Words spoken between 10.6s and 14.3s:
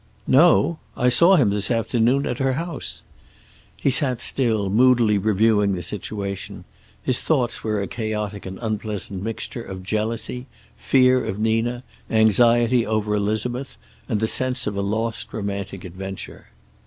fear of Nina, anxiety over Elizabeth, and the